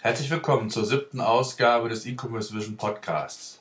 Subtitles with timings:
[0.00, 3.58] Herzlich willkommen zur siebten Ausgabe des E-Commerce Vision Podcasts.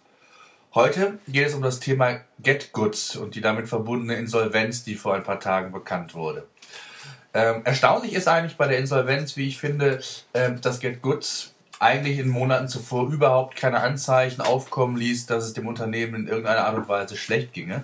[0.76, 5.16] Heute geht es um das Thema Get Goods und die damit verbundene Insolvenz, die vor
[5.16, 6.46] ein paar Tagen bekannt wurde.
[7.34, 10.00] Ähm, erstaunlich ist eigentlich bei der Insolvenz, wie ich finde,
[10.34, 15.54] äh, dass Get Goods eigentlich in Monaten zuvor überhaupt keine Anzeichen aufkommen ließ, dass es
[15.54, 17.84] dem Unternehmen in irgendeiner Art und Weise schlecht ginge.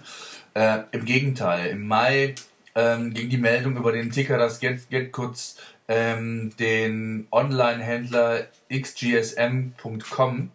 [0.54, 2.36] Äh, Im Gegenteil, im Mai
[2.76, 5.58] ähm, ging die Meldung über den Ticker, dass Get, Get Goods
[5.88, 10.52] ähm, den Online-Händler xgsm.com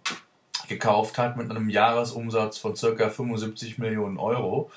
[0.69, 3.09] gekauft hat mit einem Jahresumsatz von ca.
[3.09, 4.71] 75 Millionen Euro.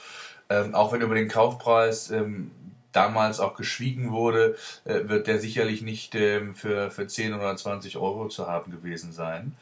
[0.50, 2.52] Ähm, auch wenn über den Kaufpreis ähm,
[2.92, 7.98] damals auch geschwiegen wurde, äh, wird der sicherlich nicht ähm, für, für 10 oder 20
[7.98, 9.56] Euro zu haben gewesen sein.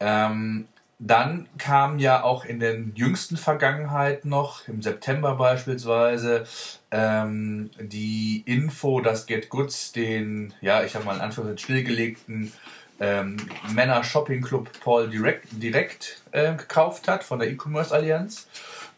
[0.00, 0.68] Ähm,
[0.98, 6.44] dann kam ja auch in den jüngsten Vergangenheit noch, im September beispielsweise,
[6.90, 12.52] ähm, die Info, dass Get Goods den, ja, ich habe mal in Anführungszeichen stillgelegten
[13.00, 13.36] ähm,
[13.72, 18.48] Männer Shopping Club Paul direkt, direkt äh, gekauft hat von der E-Commerce Allianz.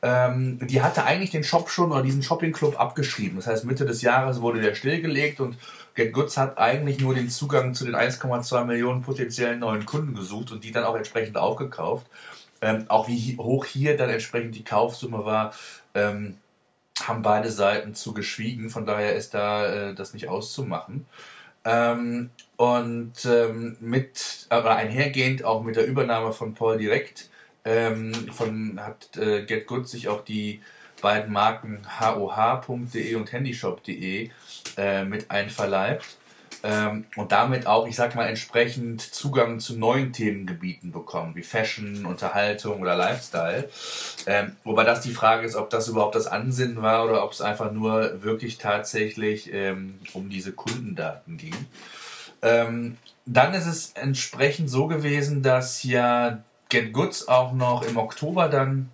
[0.02, 3.36] Ähm, die hatte eigentlich den Shop schon oder diesen Shopping Club abgeschrieben.
[3.36, 5.56] Das heißt, Mitte des Jahres wurde der stillgelegt und
[5.94, 10.52] Get Goods hat eigentlich nur den Zugang zu den 1,2 Millionen potenziellen neuen Kunden gesucht
[10.52, 12.06] und die dann auch entsprechend aufgekauft.
[12.62, 15.54] Ähm, auch wie hoch hier dann entsprechend die Kaufsumme war,
[15.94, 16.36] ähm,
[17.02, 18.70] haben beide Seiten zu geschwiegen.
[18.70, 21.06] Von daher ist da äh, das nicht auszumachen.
[21.64, 27.30] Ähm, und ähm, mit, aber einhergehend auch mit der Übernahme von Paul Direct
[27.64, 30.60] ähm, von, hat äh, Get Good sich auch die
[31.00, 34.30] beiden Marken hoh.de und handyshop.de
[34.76, 36.16] äh, mit einverleibt
[36.62, 42.04] ähm, und damit auch, ich sag mal, entsprechend Zugang zu neuen Themengebieten bekommen, wie Fashion,
[42.04, 43.68] Unterhaltung oder Lifestyle.
[44.26, 47.40] Ähm, wobei das die Frage ist, ob das überhaupt das Ansinnen war oder ob es
[47.40, 51.54] einfach nur wirklich tatsächlich ähm, um diese Kundendaten ging.
[52.42, 58.48] Ähm, dann ist es entsprechend so gewesen, dass ja Get Goods auch noch im Oktober
[58.48, 58.90] dann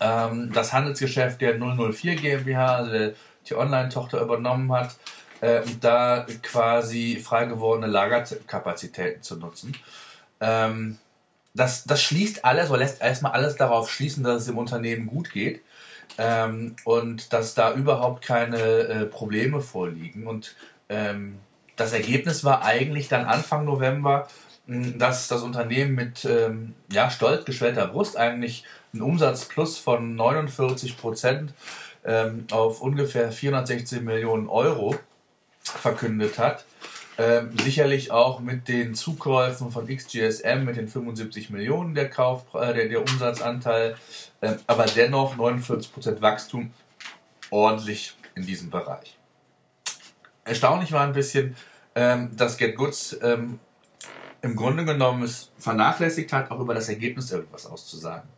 [0.00, 3.14] ähm, das Handelsgeschäft der 004 GmbH, also
[3.48, 4.96] die Online-Tochter, übernommen hat,
[5.40, 9.76] äh, da quasi frei gewordene Lagerkapazitäten zu nutzen.
[10.40, 10.98] Ähm,
[11.54, 15.32] das, das schließt alles oder lässt erstmal alles darauf schließen, dass es dem Unternehmen gut
[15.32, 15.62] geht
[16.18, 20.26] ähm, und dass da überhaupt keine äh, Probleme vorliegen.
[20.26, 20.54] Und
[20.88, 21.38] ähm,
[21.76, 24.28] das Ergebnis war eigentlich dann Anfang November,
[24.66, 28.64] dass das Unternehmen mit ähm, ja, stolz geschwellter Brust eigentlich
[28.96, 31.52] einen Umsatzplus von 49 Prozent
[32.04, 34.96] ähm, auf ungefähr 416 Millionen Euro
[35.60, 36.64] verkündet hat.
[37.18, 42.74] Ähm, sicherlich auch mit den Zukäufen von XGSM mit den 75 Millionen der, Kauf, äh,
[42.74, 43.96] der, der Umsatzanteil,
[44.42, 46.72] äh, aber dennoch 49% Wachstum
[47.50, 49.16] ordentlich in diesem Bereich.
[50.44, 51.56] Erstaunlich war ein bisschen,
[51.94, 53.60] ähm, dass Get Goods ähm,
[54.42, 58.28] im Grunde genommen es vernachlässigt hat, auch über das Ergebnis irgendwas auszusagen.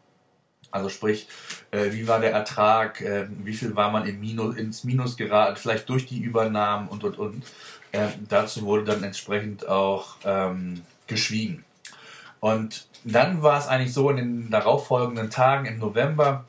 [0.70, 1.28] Also sprich,
[1.70, 5.56] äh, wie war der Ertrag, äh, wie viel war man im Minus, ins Minus geraten,
[5.56, 7.44] vielleicht durch die Übernahmen und und und.
[7.92, 11.64] Äh, dazu wurde dann entsprechend auch ähm, geschwiegen.
[12.40, 16.44] Und dann war es eigentlich so, in den darauffolgenden Tagen im November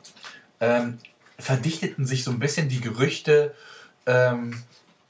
[0.59, 0.97] ähm,
[1.38, 3.56] verdichteten sich so ein bisschen die Gerüchte,
[4.06, 4.62] ähm,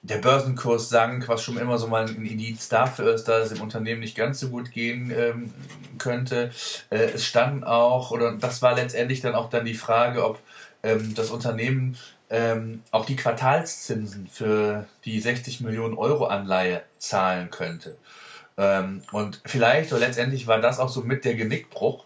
[0.02, 3.62] der Börsenkurs sank, was schon immer so mal ein Indiz dafür ist, dass es im
[3.62, 5.54] Unternehmen nicht ganz so gut gehen ähm,
[5.98, 6.52] könnte.
[6.90, 10.40] Äh, es stand auch, oder das war letztendlich dann auch dann die Frage, ob
[10.84, 11.98] ähm, das Unternehmen
[12.30, 17.98] ähm, auch die Quartalszinsen für die 60 Millionen Euro Anleihe zahlen könnte.
[18.58, 22.06] Ähm, und vielleicht oder letztendlich war das auch so mit der Genickbruch,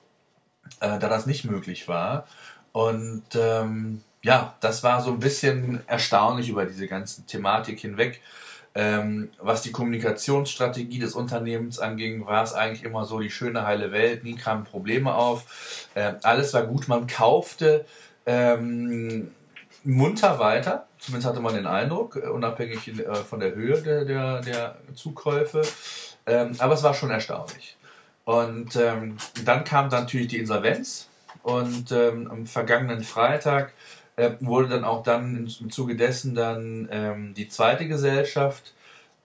[0.80, 2.28] äh, da das nicht möglich war.
[2.72, 8.22] Und ähm, ja, das war so ein bisschen erstaunlich über diese ganze Thematik hinweg.
[8.76, 13.92] Ähm, was die Kommunikationsstrategie des Unternehmens anging, war es eigentlich immer so die schöne heile
[13.92, 17.86] Welt, nie kamen Probleme auf, äh, alles war gut, man kaufte
[18.26, 19.30] ähm,
[19.84, 24.42] munter weiter, zumindest hatte man den Eindruck, äh, unabhängig äh, von der Höhe der, der,
[24.42, 25.62] der Zukäufe,
[26.26, 27.78] ähm, aber es war schon erstaunlich.
[28.26, 31.10] Und ähm, dann kam dann natürlich die Insolvenz.
[31.44, 33.74] Und ähm, am vergangenen Freitag
[34.16, 38.74] äh, wurde dann auch dann im Zuge dessen dann ähm, die zweite Gesellschaft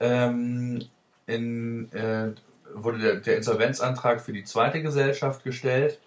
[0.00, 0.84] ähm,
[1.26, 2.32] in, äh,
[2.74, 5.98] wurde der, der, Insolvenzantrag für die zweite Gesellschaft gestellt.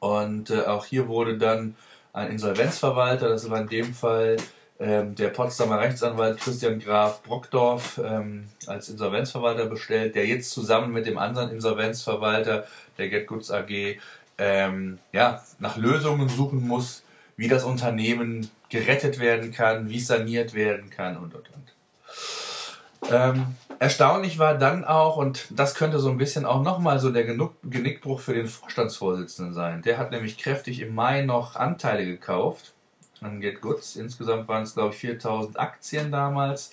[0.00, 1.76] Und äh, auch hier wurde dann
[2.12, 4.36] ein Insolvenzverwalter, das war in dem Fall
[4.80, 11.06] ähm, der Potsdamer Rechtsanwalt Christian Graf Brockdorf ähm, als Insolvenzverwalter bestellt, der jetzt zusammen mit
[11.06, 12.66] dem anderen Insolvenzverwalter
[12.98, 13.98] der Get Goods AG
[14.38, 17.04] ähm, ja, nach Lösungen suchen muss,
[17.36, 23.10] wie das Unternehmen gerettet werden kann, wie saniert werden kann und und und.
[23.10, 23.46] Ähm,
[23.78, 28.20] erstaunlich war dann auch, und das könnte so ein bisschen auch nochmal so der Genickbruch
[28.20, 29.82] für den Vorstandsvorsitzenden sein.
[29.82, 32.72] Der hat nämlich kräftig im Mai noch Anteile gekauft
[33.20, 33.96] an Get Goods.
[33.96, 36.72] Insgesamt waren es, glaube ich, 4000 Aktien damals.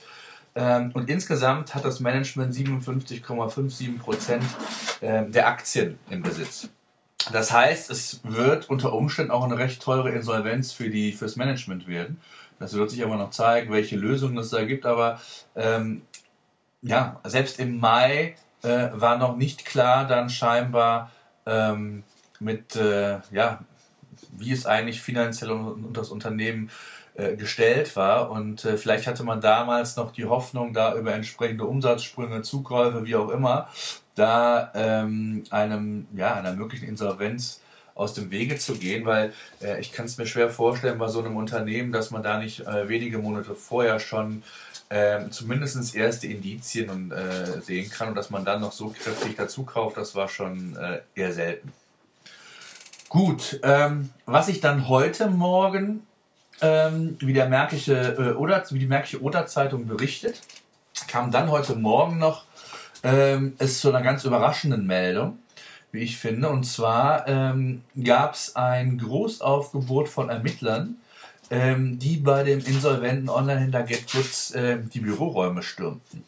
[0.56, 4.44] Ähm, und insgesamt hat das Management 57,57 Prozent
[5.01, 6.69] ähm, der Aktien im Besitz.
[7.31, 11.88] Das heißt, es wird unter Umständen auch eine recht teure Insolvenz für die fürs Management
[11.88, 12.20] werden.
[12.60, 14.86] Das wird sich aber noch zeigen, welche Lösungen es da gibt.
[14.86, 15.22] Aber
[15.56, 16.02] ähm,
[16.81, 21.12] ja, selbst im Mai äh, war noch nicht klar, dann scheinbar
[21.46, 22.04] ähm,
[22.40, 23.64] mit äh, ja,
[24.31, 26.70] wie es eigentlich finanziell und das Unternehmen
[27.16, 28.31] äh, gestellt war.
[28.31, 33.16] Und äh, vielleicht hatte man damals noch die Hoffnung, da über entsprechende Umsatzsprünge, Zukäufe, wie
[33.16, 33.70] auch immer,
[34.19, 37.62] da ähm, einem, ja, einer möglichen Insolvenz
[37.95, 41.19] aus dem Wege zu gehen, weil äh, ich kann es mir schwer vorstellen bei so
[41.19, 44.44] einem Unternehmen, dass man da nicht äh, wenige Monate vorher schon
[44.89, 49.63] äh, zumindest erste Indizien äh, sehen kann und dass man dann noch so kräftig dazu
[49.63, 51.71] kauft, das war schon äh, eher selten.
[53.10, 56.06] Gut, ähm, was ich dann heute Morgen
[56.62, 60.42] ähm, wie, der Märkische, äh, oder, wie die Märkische Oder-Zeitung berichtet,
[61.07, 62.45] kam dann heute Morgen noch
[63.04, 65.40] ähm, es zu einer ganz überraschenden Meldung,
[65.92, 66.50] wie ich finde.
[66.50, 70.98] Und zwar ähm, gab es ein Großaufgebot von Ermittlern,
[71.50, 76.24] ähm, die bei dem insolventen Online-Händler GetGoods äh, die Büroräume stürmten.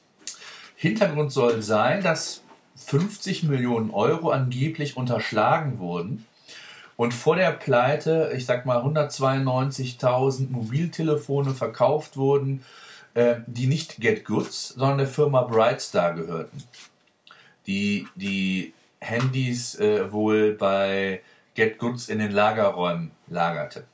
[0.76, 2.42] Hintergrund soll sein, dass
[2.76, 6.26] 50 Millionen Euro angeblich unterschlagen wurden
[7.02, 12.64] und vor der Pleite, ich sag mal 192.000 Mobiltelefone verkauft wurden,
[13.14, 16.64] äh, die nicht Get Goods, sondern der Firma Brightstar gehörten.
[17.68, 21.22] Die die Handys äh, wohl bei
[21.56, 23.86] Get Goods in den Lagerräumen lagerte.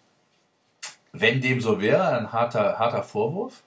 [1.13, 3.63] Wenn dem so wäre, ein harter, harter Vorwurf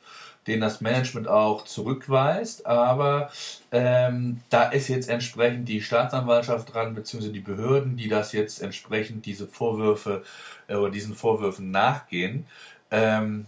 [0.46, 2.66] den das Management auch zurückweist.
[2.66, 3.30] Aber
[3.72, 9.26] ähm, da ist jetzt entsprechend die Staatsanwaltschaft dran, beziehungsweise die Behörden, die das jetzt entsprechend
[9.26, 10.22] diese Vorwürfe
[10.66, 12.46] äh, oder diesen Vorwürfen nachgehen.
[12.90, 13.46] Ähm,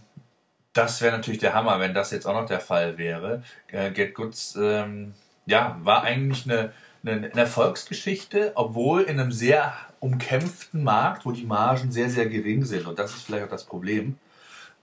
[0.73, 3.43] das wäre natürlich der Hammer, wenn das jetzt auch noch der Fall wäre.
[3.71, 5.13] Äh, Get Goods ähm,
[5.45, 6.73] ja, war eigentlich eine,
[7.05, 12.65] eine, eine Erfolgsgeschichte, obwohl in einem sehr umkämpften Markt, wo die Margen sehr, sehr gering
[12.65, 12.87] sind.
[12.87, 14.17] Und das ist vielleicht auch das Problem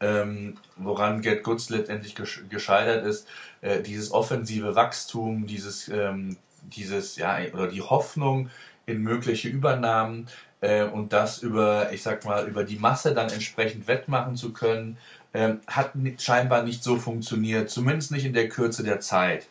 [0.00, 2.14] ähm, woran Get Goods letztendlich
[2.48, 3.28] gescheitert ist,
[3.60, 8.50] äh, dieses offensive Wachstum, dieses, ähm, dieses, ja, oder die Hoffnung
[8.87, 10.26] in mögliche Übernahmen
[10.62, 14.96] äh, und das über, ich sag mal, über die Masse dann entsprechend wettmachen zu können,
[15.32, 19.49] hat scheinbar nicht so funktioniert, zumindest nicht in der Kürze der Zeit.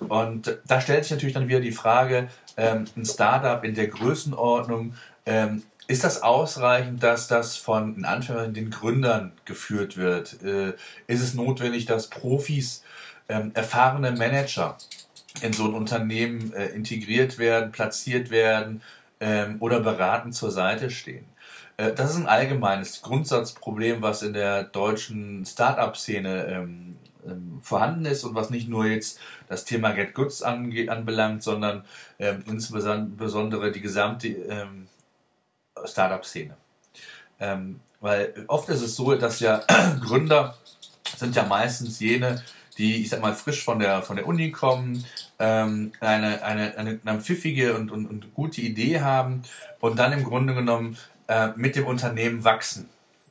[0.00, 4.94] Und da stellt sich natürlich dann wieder die Frage, ähm, ein Startup in der Größenordnung
[5.24, 10.42] ähm, ist das ausreichend, dass das von in Anführungszeichen den Gründern geführt wird?
[10.42, 10.72] Äh,
[11.06, 12.82] ist es notwendig, dass Profis,
[13.28, 14.76] ähm, erfahrene Manager
[15.42, 18.82] in so ein Unternehmen äh, integriert werden, platziert werden
[19.20, 21.24] ähm, oder beratend zur Seite stehen?
[21.76, 26.96] Äh, das ist ein allgemeines Grundsatzproblem, was in der deutschen Start-up-Szene ähm,
[27.26, 29.18] ähm, vorhanden ist und was nicht nur jetzt
[29.48, 31.84] das Thema Get Goods anbelangt, sondern
[32.18, 34.88] ähm, insbesondere die gesamte ähm,
[35.84, 36.56] Startup-Szene.
[37.38, 39.62] Ähm, weil oft ist es so, dass ja
[40.00, 40.56] Gründer
[41.16, 42.42] sind ja meistens jene,
[42.78, 45.04] die, ich sag mal, frisch von der, von der Uni kommen,
[45.38, 49.42] ähm, eine, eine, eine, eine pfiffige und, und, und gute Idee haben
[49.80, 50.96] und dann im Grunde genommen
[51.28, 52.88] äh, mit dem Unternehmen wachsen.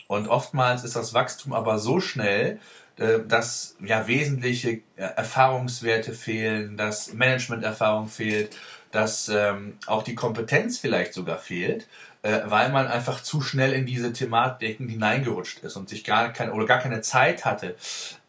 [0.07, 2.59] Und oftmals ist das Wachstum aber so schnell,
[2.97, 8.55] äh, dass ja wesentliche äh, Erfahrungswerte fehlen, dass Managementerfahrung fehlt,
[8.91, 11.87] dass ähm, auch die Kompetenz vielleicht sogar fehlt
[12.25, 16.53] äh, weil man einfach zu schnell in diese Thematiken hineingerutscht ist und sich gar keine
[16.53, 17.75] oder gar keine Zeit hatte,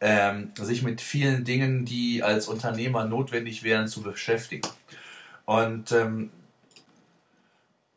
[0.03, 4.69] ähm, sich mit vielen Dingen, die als Unternehmer notwendig wären, zu beschäftigen.
[5.47, 6.31] Und ähm,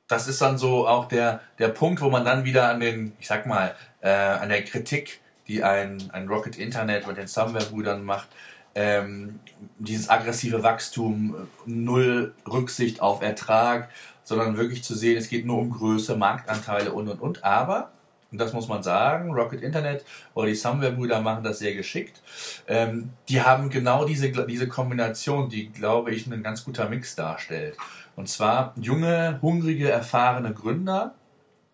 [0.10, 3.28] das ist dann so auch der, der Punkt, wo man dann wieder an den, ich
[3.28, 8.28] sag mal, äh, an der Kritik, die ein, ein Rocket Internet mit den Somewhere-Brüdern macht,
[8.76, 9.40] ähm,
[9.78, 11.36] dieses aggressive Wachstum,
[11.66, 13.90] null Rücksicht auf Ertrag,
[14.24, 17.44] sondern wirklich zu sehen, es geht nur um Größe, Marktanteile und und und.
[17.44, 17.92] Aber,
[18.32, 22.22] und das muss man sagen, Rocket Internet oder die Somewhere-Brüder machen das sehr geschickt.
[22.68, 27.76] Ähm, die haben genau diese, diese Kombination, die, glaube ich, ein ganz guter Mix darstellt.
[28.20, 31.16] Und zwar junge, hungrige, erfahrene Gründer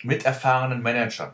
[0.04, 1.32] mit erfahrenen Managern.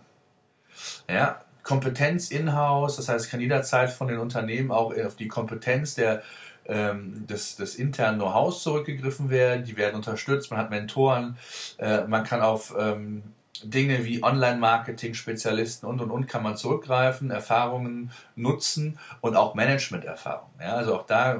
[1.10, 6.24] Ja, Kompetenz in-house, das heißt, kann jederzeit von den Unternehmen auch auf die Kompetenz der
[6.65, 11.38] ähm, des, des internen Know-hows zurückgegriffen werden, die werden unterstützt, man hat Mentoren,
[11.77, 13.24] äh, man kann auf ähm,
[13.63, 20.48] Dinge wie Online-Marketing-Spezialisten und und und kann man zurückgreifen, Erfahrungen nutzen und auch Management-Erfahrung.
[20.62, 21.39] Ja, also auch da äh,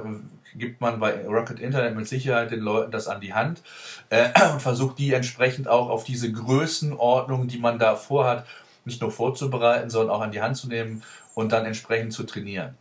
[0.54, 3.62] gibt man bei Rocket Internet mit Sicherheit den Leuten das an die Hand
[4.10, 8.46] äh, und versucht die entsprechend auch auf diese Größenordnung, die man da vorhat,
[8.84, 11.02] nicht nur vorzubereiten, sondern auch an die Hand zu nehmen
[11.34, 12.76] und dann entsprechend zu trainieren.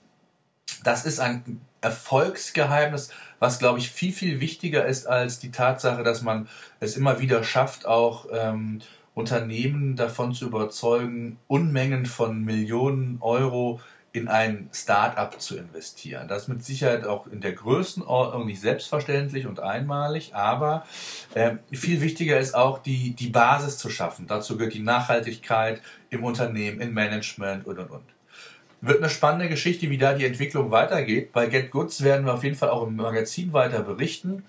[0.83, 6.21] Das ist ein Erfolgsgeheimnis, was, glaube ich, viel, viel wichtiger ist als die Tatsache, dass
[6.21, 6.47] man
[6.79, 8.81] es immer wieder schafft, auch ähm,
[9.13, 13.79] Unternehmen davon zu überzeugen, Unmengen von Millionen Euro
[14.13, 16.27] in ein Start-up zu investieren.
[16.27, 20.85] Das ist mit Sicherheit auch in der Größenordnung nicht selbstverständlich und einmalig, aber
[21.33, 24.27] äh, viel wichtiger ist auch die, die Basis zu schaffen.
[24.27, 28.03] Dazu gehört die Nachhaltigkeit im Unternehmen, im Management und und und.
[28.81, 31.31] Wird eine spannende Geschichte, wie da die Entwicklung weitergeht.
[31.31, 34.43] Bei Get Goods werden wir auf jeden Fall auch im Magazin weiter berichten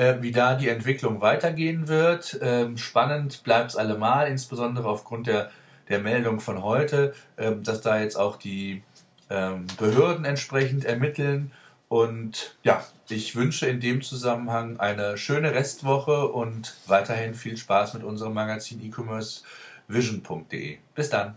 [0.00, 2.38] äh, wie da die Entwicklung weitergehen wird.
[2.42, 5.50] Ähm, spannend bleibt es allemal, insbesondere aufgrund der,
[5.88, 8.82] der Meldung von heute, ähm, dass da jetzt auch die
[9.30, 11.52] ähm, Behörden entsprechend ermitteln.
[11.88, 18.04] Und ja, ich wünsche in dem Zusammenhang eine schöne Restwoche und weiterhin viel Spaß mit
[18.04, 19.42] unserem Magazin e-commerce
[19.88, 20.78] vision.de.
[20.94, 21.36] Bis dann.